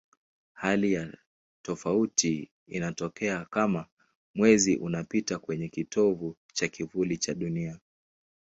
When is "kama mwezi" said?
3.45-4.77